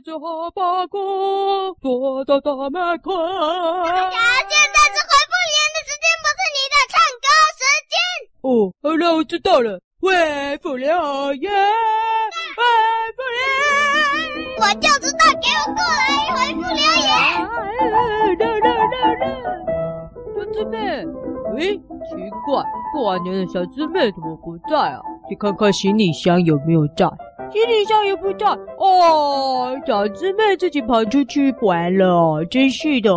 [0.00, 0.98] 椰子哈巴狗，
[1.82, 3.12] 坐到大门口。
[3.12, 4.16] 大家
[4.48, 7.28] 现在是回复留言的时间，不是你的唱歌
[7.60, 7.92] 时间。
[8.40, 8.48] 哦，
[8.82, 9.78] 好了，我知道了。
[10.00, 10.08] 回
[10.62, 10.88] 复留
[11.34, 11.52] 言，
[12.56, 12.62] 回
[13.14, 13.40] 复留
[14.40, 14.56] 言。
[14.56, 17.12] 我就知道，给我过来回复留言。
[17.90, 18.72] 来来来
[19.20, 19.22] 来，
[20.34, 21.04] 小师妹，
[21.52, 22.64] 喂，奇怪，
[22.94, 25.02] 过完年的小师妹怎么不在啊？
[25.28, 27.06] 去看看行李箱有没有在。
[27.52, 28.46] 行李箱也不在
[28.78, 33.10] 哦，小姊妹自己跑出去玩了，真是的。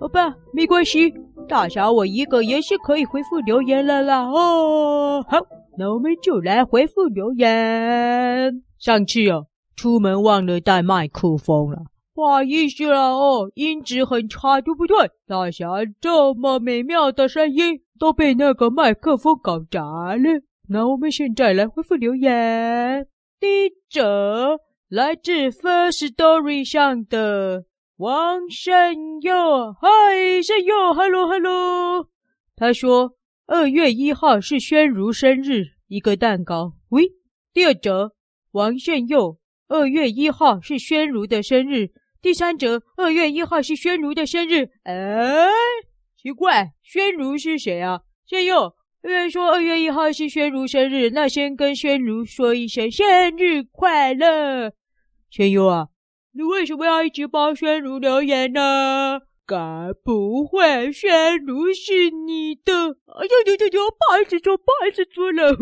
[0.00, 1.12] 好吧，没关系，
[1.48, 4.28] 大侠我一个也是可以回复留言了啦。
[4.30, 5.38] 哦，好，
[5.76, 8.62] 那我们就来回复留言。
[8.78, 9.42] 上次啊，
[9.74, 11.78] 出门忘了带麦克风了，
[12.14, 14.96] 不好意思了哦，音质很差，对不对？
[15.26, 15.66] 大侠
[16.00, 20.42] 这么美妙的声音都被那个麦克风搞砸了。
[20.68, 23.06] 那我们现在来回复留言。
[23.40, 27.66] 第一则来自 First Story 上的
[27.96, 32.08] 王胜佑，嗨，胜佑，hello hello。
[32.56, 33.14] 他说
[33.46, 36.74] 二月一号是宣如生日，一个蛋糕。
[36.88, 37.12] 喂，
[37.52, 38.12] 第二则
[38.50, 41.90] 王胜佑，二月一号是宣如的生日。
[42.20, 44.68] 第三则二月一号是宣如的生日。
[44.82, 45.46] 哎，
[46.20, 48.00] 奇怪，宣如是谁啊？
[48.26, 48.74] 胜佑。
[49.08, 54.72] 有人说二月一号是宣如生日，那先跟宣如说一声生日快乐。
[55.30, 55.86] 宣佑啊，
[56.34, 59.20] 你为什么要一直帮宣如留言呢？
[59.46, 59.56] 该
[60.04, 62.70] 不会宣如是你的？
[62.74, 65.56] 哎呦呦呦呦，不好意思说，不好意思说了。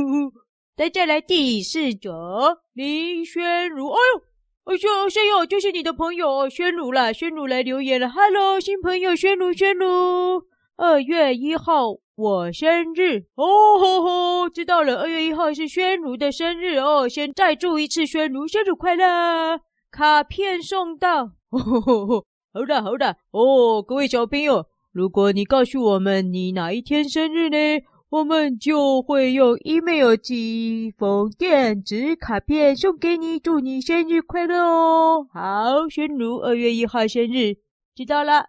[0.74, 3.88] 再再来第四则，林宣如。
[3.88, 8.08] 哎呦，哎呦，宣佑就是你的朋友宣如啦，宣如来留言了。
[8.08, 10.42] Hello，新朋友宣如，宣如，
[10.78, 11.98] 二月一号。
[12.18, 14.96] 我生日哦吼吼，知道了。
[15.02, 19.60] 二月一号是宣如的生日哦，先再祝一次宣如生日快乐。
[19.92, 35.28] 卡片送到，哦吼吼，好的好的哦，各位小朋友，如果你告诉我们你哪一天生日呢，我们就会用 email 寄封电子卡片送给你，祝你生日快乐哦。
[35.32, 37.58] 好，宣如二月一号生日，
[37.94, 38.46] 知道了。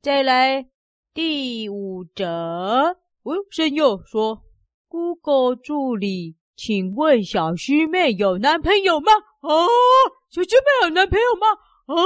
[0.00, 0.64] 再来
[1.14, 2.96] 第五则。
[3.22, 4.42] 哦，胜佑说
[4.88, 9.12] ：“Google 助理，请问小师妹有男朋友吗？
[9.40, 9.52] 啊，
[10.30, 11.46] 小师妹有男朋友吗？
[11.86, 12.02] 啊，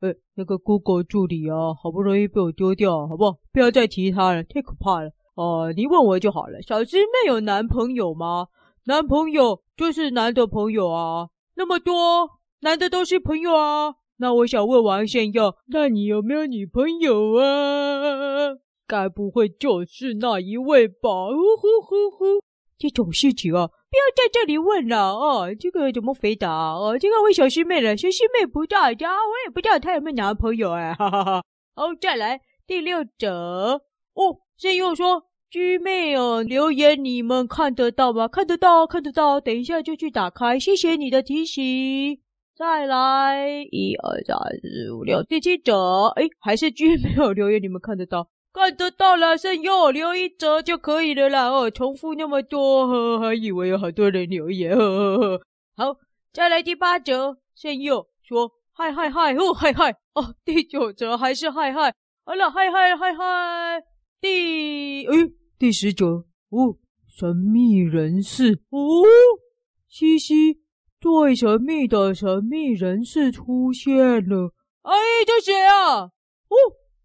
[0.00, 3.38] 呃，那个 Google 助理啊，好不容易被我丢掉，好不好？
[3.52, 5.10] 不要再提他了，太可怕了。
[5.34, 6.60] 哦、你问我就好了。
[6.62, 8.48] 小师妹有男朋友吗？
[8.84, 12.28] 男朋友就是男的朋友啊，那么多
[12.60, 13.94] 男的都是朋友啊。
[14.18, 18.56] 那我想问王胜佑，那你有没有女朋友啊？”
[18.88, 21.28] 该不会就是那一位吧？
[21.28, 22.42] 呼呼呼呼，
[22.78, 25.54] 这种事情啊，不要在这里问了啊！
[25.54, 26.96] 这个怎么回答啊？
[26.98, 31.44] 这个问小师妹了，小师妹不在家，我也不知道她有没有男朋友哎，哈哈哈。
[31.74, 33.82] 好，再来第六者
[34.14, 34.38] 哦。
[34.56, 38.26] 胜佑说师妹哦留言你们看得到吗？
[38.26, 39.38] 看得到，看得到。
[39.38, 42.18] 等一下就去打开，谢谢你的提醒。
[42.58, 48.28] 再来，一二三四五六，第七折，哎，还是 Gmail 留言你们看得到。
[48.52, 51.48] 看得到了，胜佑留一折就可以了啦。
[51.50, 54.76] 哦，重复那么多，呵还以为有很多人留言。
[54.76, 55.42] 呵呵呵
[55.76, 55.96] 好，
[56.32, 60.34] 再来第八则，胜佑说嗨嗨嗨哦嗨嗨哦。
[60.44, 61.94] 第九折还是嗨嗨，
[62.26, 63.84] 好了嗨嗨嗨嗨。
[64.20, 66.76] 第诶第十折哦，
[67.06, 69.04] 神秘人士哦，
[69.86, 70.58] 西西
[71.00, 73.96] 最神秘的神秘人士出现
[74.28, 74.52] 了。
[74.82, 74.94] 哎，
[75.26, 76.02] 这谁啊？
[76.02, 76.56] 哦。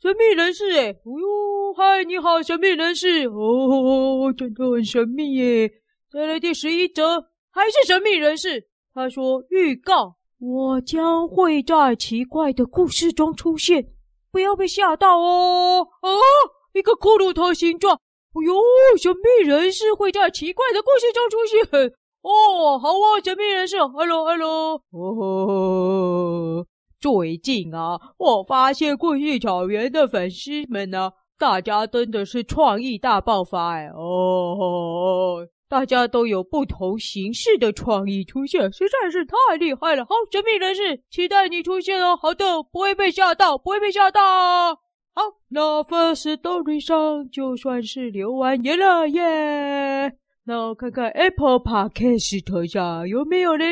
[0.00, 5.70] 神秘人士，哎，哦哟，嗨，你好，神秘人士，哦，真的很神秘耶。
[6.10, 8.68] 再来第十一则，还是神秘人士。
[8.94, 13.92] 他说：“预告，我将会在奇怪的故事中出现，
[14.32, 16.08] 不要被吓到哦。”啊，
[16.72, 17.94] 一个骷髅头形状。
[17.94, 18.54] 哦呦，
[18.96, 21.92] 神秘人士会在奇怪的故事中出现。
[22.22, 26.66] 哦，好哦，神秘人士，Hello，Hello，哦。
[27.00, 33.86] 最近啊，我发现故事草原的粉丝们呢，大家真的是创意大爆发哎！
[33.96, 40.04] 哦，大家都有不同形式的创意出现，实在是太厉害了。
[40.04, 42.18] 好，神秘人士，期待你出现哦。
[42.20, 44.20] 好的，不会被吓到，不会被吓到。
[45.14, 50.18] 好，那 Firstory 上就算是留完言了耶。
[50.50, 53.64] 那我看看 Apple Podcast 上有没有呢？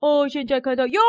[0.00, 1.00] 哦，现在看到有。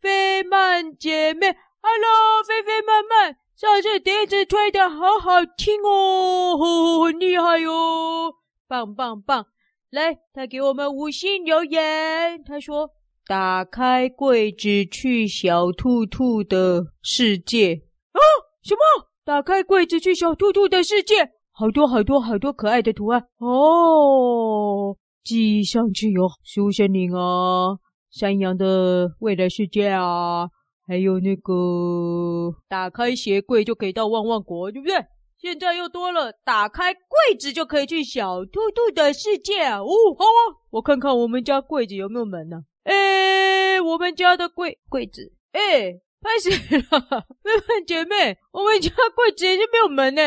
[0.00, 1.46] 菲曼姐妹
[1.80, 8.34] ，Hello，菲菲曼曼，上次笛子吹得好好听哦，很厉害哟，
[8.66, 9.46] 棒棒棒！
[9.90, 12.90] 来，他给我们五星留言，他说
[13.28, 17.80] 打开柜子去小兔兔的世界
[18.10, 18.18] 啊？
[18.64, 19.06] 什么？
[19.24, 21.30] 打开柜子去小兔兔的世界？
[21.56, 24.96] 好多好多好多可爱的图案哦！
[25.22, 27.78] 记忆上去有书森林啊，
[28.10, 30.48] 山羊的未来世界啊，
[30.84, 34.96] 还有那个打开鞋柜就可以到旺旺国，对不对？
[35.38, 39.78] 现在又多了，打开柜子就可以去小兔兔的世界啊！
[39.78, 39.86] 哦，
[40.18, 42.56] 好啊，我看看我们家柜子有没有门呢？
[42.82, 50.22] 哎，我们家的柜柜子，哎，开始了， 妹妹姐妹，我们家柜子已经没有门呢，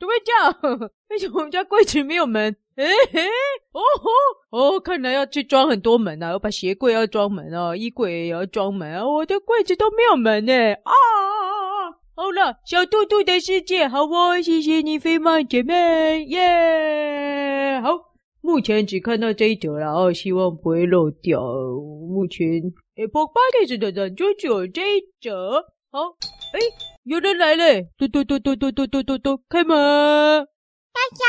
[0.00, 0.90] 怎么会这样？
[1.10, 2.56] 为什么我们家柜子没有门？
[2.76, 3.20] 哎嘿，
[3.72, 3.80] 哦
[4.50, 6.32] 吼，哦，看来要去装很多门啊！
[6.32, 10.52] 我把鞋柜要装门啊，衣柜也要装门啊，我的柜子都没有门呢！
[10.84, 18.08] 啊啊啊，好了，小兔兔的世界，好哦，谢谢你，飞马姐妹，耶，好。
[18.42, 21.42] 目前只看到这一则了哦，希望不会漏掉。
[21.42, 22.48] 目前
[22.96, 25.62] Apple Podcast 的人就只有这一则。
[25.92, 26.00] 好，
[26.54, 26.58] 哎，
[27.04, 29.74] 有人来了，嘟嘟嘟嘟嘟嘟嘟嘟嘟，开门！
[30.92, 31.24] 大家，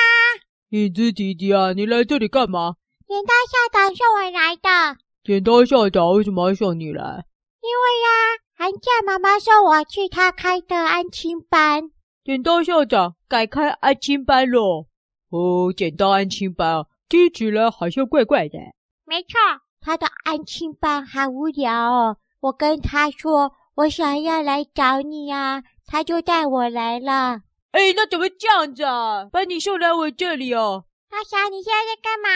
[0.72, 2.76] 影子弟弟啊，你来这里干嘛？
[3.08, 5.00] 剪刀校长送我来的。
[5.24, 7.26] 剪刀校长为什么要送你来？
[7.62, 11.90] 因为呀、啊，寒假妈妈送我去她开的安亲班。
[12.26, 14.88] 剪刀校长改开安亲班咯。
[15.30, 16.86] 哦，剪刀安亲班啊。
[17.08, 18.58] 听起来好像怪怪的。
[19.06, 19.40] 没错，
[19.80, 22.18] 他的安亲班好无聊哦。
[22.42, 27.42] 我跟他说我想要来找你呀，他就带我来了。
[27.72, 29.26] 哎，那怎么这样子啊？
[29.32, 30.86] 把你送来我这里哦。
[31.10, 32.30] 大侠，你现在在干嘛？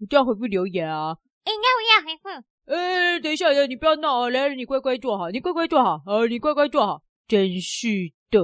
[0.00, 1.16] 我就要回复留言啊。
[1.44, 2.44] 哎，那我要回复。
[2.66, 4.30] 哎，等一下，你不要闹啊！
[4.30, 7.00] 来了，你乖乖坐好，你乖乖坐好，好，你乖乖坐好。
[7.26, 7.88] 真是
[8.30, 8.40] 的，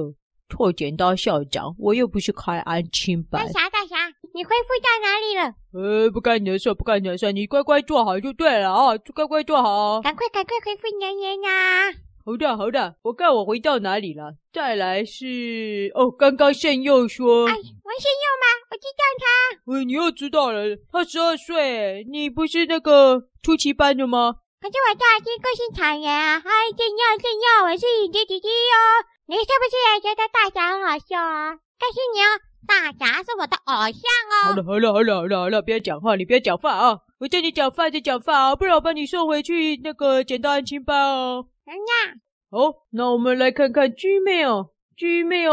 [0.49, 3.45] 错剪刀校长，我又不是开安亲班。
[3.45, 3.95] 大侠，大侠。
[4.33, 5.53] 你恢复到哪里了？
[5.73, 8.97] 呃，不干你的事，不干你的事，你乖乖坐好就对了啊！
[8.97, 11.91] 就乖乖坐好，赶快赶快回复留言啊！
[12.25, 14.33] 好的好的，我看我回到哪里了？
[14.51, 18.45] 再来是哦，刚刚圣佑说，哎，王圣佑吗？
[18.71, 19.25] 我知道他。
[19.65, 20.75] 喂，你又知道了？
[20.91, 24.37] 他十二岁，你不是那个初七班的吗？
[24.59, 26.41] 可是我叫他听故事草原啊！
[26.43, 29.05] 嗨，圣佑圣佑，我是你的弟弟哦。
[29.27, 31.53] 你是不是也觉得大侠很好笑啊？
[31.77, 32.41] 但是你哦。
[32.67, 34.01] 大侠是我的偶像
[34.33, 34.49] 哦！
[34.49, 36.97] 好了好了好了好了好了，别讲话，你不要讲话啊！
[37.19, 41.45] 我叫你讲话就讲话啊，不然我把你送回去那个剪刀安亲班哦。
[41.65, 41.91] 人家
[42.51, 45.49] 好，那我们来看看 Gmail，Gmail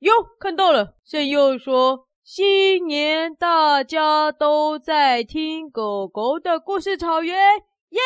[0.00, 0.94] 哟，看到了。
[1.06, 8.00] 圣佑说：“新年大家都在听狗狗的故事草原，耶！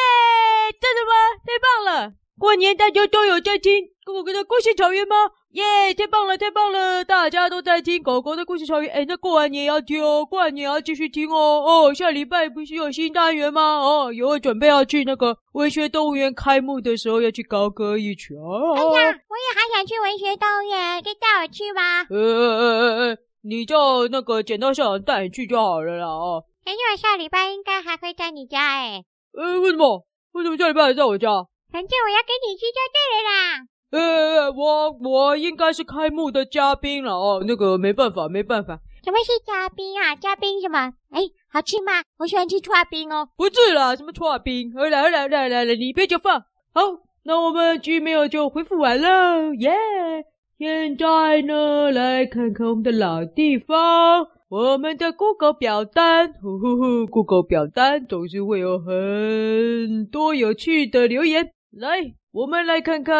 [0.80, 1.10] 真的吗？
[1.44, 2.14] 太棒了！
[2.38, 5.16] 过年大家都有在听狗狗的故事草原吗？”
[5.50, 7.04] 耶！Yeah, 太棒了，太棒了！
[7.04, 8.92] 大家都在听狗狗的故事草原。
[8.92, 11.34] 哎，那过完年要听哦，过完年要继续听哦。
[11.36, 13.60] 哦，下礼拜不是有新单元吗？
[13.80, 18.74] 哦，有准备要去那个文学动物园开幕的时候要去高歌一曲哦。
[18.76, 22.06] 哎呀，我也好想去文学动物园，可以带我去吗？
[22.08, 26.06] 呃呃呃呃，你叫那个剪刀校长带你去就好了啦。
[26.06, 29.02] 哦，可是我下礼拜应该还会在你家哎。
[29.32, 30.06] 呃，为什么？
[30.32, 31.28] 为什么下礼拜还在我家？
[31.72, 33.66] 反正我要跟你去就对了啦。
[33.96, 38.78] 呃，我我应该是开幕的嘉宾了哦，那个没办法，没办法。
[39.02, 40.14] 什么是嘉宾啊？
[40.16, 40.92] 嘉宾什么？
[41.10, 42.02] 哎，好吃吗？
[42.18, 43.26] 我喜欢吃串冰哦。
[43.38, 44.70] 不是啦，什么串冰？
[44.74, 46.40] 来来来来来来，你别就放。
[46.74, 46.82] 好，
[47.24, 50.24] 那我们 Gmail 就回复完了，耶、yeah！
[50.58, 62.14] 现在呢，来看看我们的老地方，我们的 Google 表单，呼呼呼，Google 表单总是会有很多有趣的留言，来。
[62.36, 63.14] 我们来看看，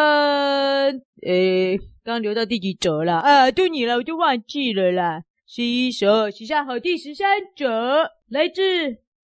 [1.23, 3.15] 诶，刚留到第几折了？
[3.15, 5.23] 啊，就你了，我就忘记了啦。
[5.47, 8.61] 十一、十二，写下好第十三折，来自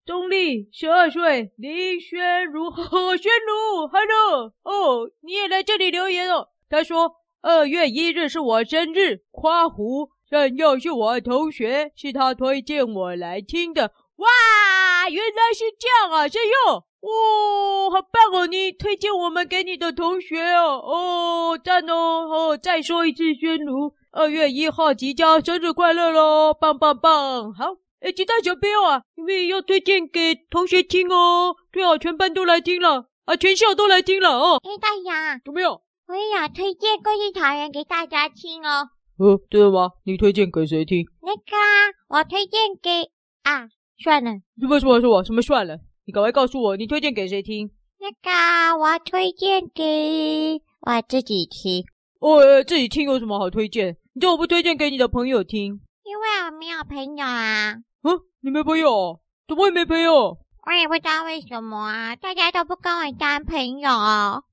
[0.04, 6.48] 中坜，十二岁，林轩如，宣如，Hello，哦，你也来这里留言哦。
[6.68, 7.12] 他说，
[7.44, 13.92] 二月一日是我生日，夸胡，圣佑是我同学，是他推荐我来听的。
[14.24, 16.84] 哇，原来是这样啊，圣佑。
[17.04, 18.48] 哦，好棒哦！
[18.48, 21.94] 你推荐我们给你的同学哦，哦，赞哦！
[22.32, 27.54] 哦，再说一次，宣如，二月一号即将生日快乐喽，棒棒棒！
[27.54, 34.62] 好，哎，其他小朋友啊，你们也要推荐给同学听哦，最好全班都来听了啊，全校都来听了哦。
[34.64, 35.82] 哎，大侠，有没有？
[36.08, 38.88] 我也要推荐故事草原给大家听哦。
[39.18, 39.90] 哦，对了吗？
[40.06, 41.06] 你推荐给谁听？
[41.22, 43.12] 那个啊，我推荐给
[43.44, 43.68] 啊，
[44.04, 45.78] 算了，什么什么什么什么算了。
[46.06, 47.72] 你赶快告诉我，你推荐给谁听？
[48.00, 51.86] 那个，我推荐给我自己听。
[52.20, 53.96] 哦、呃，自己听有什么好推荐？
[54.14, 55.80] 你怎么不推荐给你的朋友听？
[56.04, 57.76] 因为我没有朋友啊。
[58.04, 59.22] 嗯，你没朋友？
[59.48, 60.38] 怎么会没朋友？
[60.66, 63.90] 我也不知道为什么啊，大家都不跟我当朋友，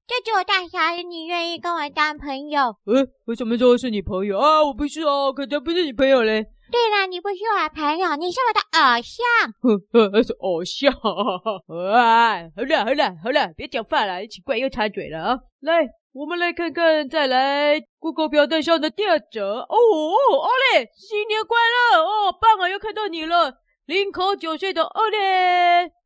[0.06, 2.76] 就只有大侠你愿意跟我当朋友。
[2.86, 4.64] 呃，为什么说是你朋友啊？
[4.64, 6.46] 我不是哦，可能不是你朋友嘞。
[6.70, 9.20] 对了，你不是我朋友，你是我的偶像。
[9.60, 9.76] 呵
[10.10, 10.92] 呵，是偶像。
[10.92, 15.38] 啊，好了好了好了，别讲话了，奇怪又插嘴了啊。
[15.60, 19.58] 来，我们来看看，再来公告表单上的第二则。
[19.60, 22.02] 哦哦，欧雷，新年快乐！
[22.02, 25.16] 哦，棒啊，又看到你了，零口九岁的奥利。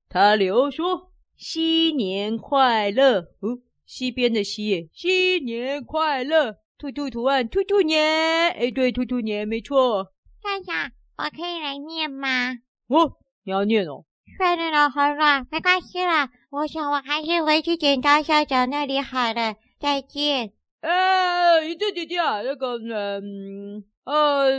[0.09, 6.56] 他留说：“新年快乐。”哦，西边的西耶，新年快乐！
[6.78, 8.50] 兔兔图案，兔兔年。
[8.52, 10.09] 哎，对，兔兔年没错。
[10.44, 12.52] 大侠，我可以来念吗？
[12.88, 14.04] 哦，你要念哦。
[14.36, 16.28] 算了啦，好了，没关系啦。
[16.50, 19.54] 我想我还是回去剪刀校长那里好了。
[19.80, 20.52] 再见。
[20.82, 24.50] 哎，一只弟弟啊，那个，嗯，呃，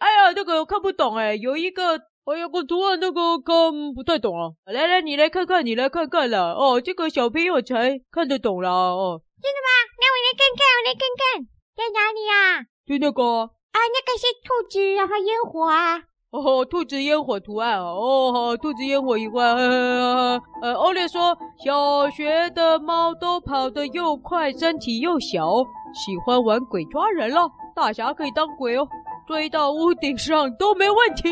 [0.00, 4.50] 哎呀，那个看不懂哎，有一个，哎呀，个图案那个看不太懂啊。
[4.64, 6.52] 来来，你来看看，你来看看啦。
[6.52, 8.70] 哦，这个小朋友才看得懂啦。
[8.70, 9.70] 哦，真的吗？
[10.00, 12.66] 那我来看看，我来看看，在哪里呀？
[12.84, 13.54] 就那个。
[13.72, 15.98] 啊，那个是兔子，然后烟火啊！
[16.30, 20.40] 哦，兔子烟火图案哦，兔子烟火以外，呃，
[20.76, 25.62] 欧列说，小学的猫都跑得又快，身体又小，
[25.94, 27.50] 喜欢玩鬼抓人了。
[27.74, 28.88] 大侠可以当鬼哦，
[29.26, 31.30] 追到屋顶上都没问题。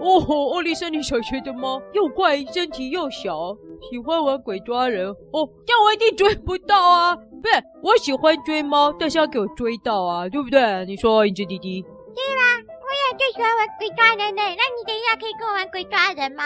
[0.00, 3.56] 哦，吼，奥利森林小学的猫又快，身体又小，
[3.90, 5.08] 喜欢玩鬼抓人。
[5.08, 7.16] 哦，这样我一定追不到啊！
[7.16, 10.84] 不是，我喜欢追猫，但是要给我追到啊，对不对？
[10.86, 11.82] 你说，一只弟弟。
[11.82, 14.42] 对啦，我也最喜欢玩鬼抓人呢。
[14.42, 16.44] 那你等一下可以跟我玩鬼抓人吗？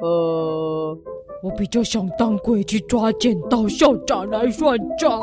[0.00, 0.98] 呃，
[1.42, 5.20] 我比较想当鬼去抓剪刀校长来算账。